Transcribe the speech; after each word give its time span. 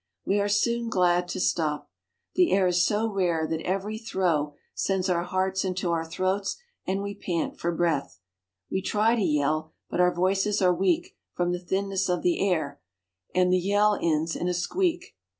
We 0.25 0.39
are 0.39 0.49
soon" 0.49 0.89
glad 0.89 1.27
to 1.27 1.39
stop. 1.39 1.91
The 2.33 2.51
air 2.53 2.65
is 2.65 2.83
so 2.83 3.07
rare 3.07 3.45
that 3.45 3.61
every 3.61 3.99
throw 3.99 4.55
sends 4.73 5.09
our 5.11 5.21
hearts 5.21 5.63
into 5.63 5.91
our 5.91 6.05
throats, 6.09 6.57
and 6.87 7.03
we 7.03 7.13
pant 7.13 7.59
for 7.59 7.71
breath. 7.71 8.19
We 8.71 8.81
try 8.81 9.13
to 9.13 9.21
yell, 9.21 9.73
but 9.91 10.01
our 10.01 10.11
voices 10.11 10.59
are 10.59 10.73
weak 10.73 11.15
from 11.35 11.51
the 11.51 11.59
thinness 11.59 12.09
of 12.09 12.23
the 12.23 12.39
air, 12.49 12.81
and 13.35 13.53
the 13.53 13.59
yell 13.59 13.95
ends 14.01 14.35
in 14.35 14.47
a 14.47 14.55
squeak. 14.55 15.15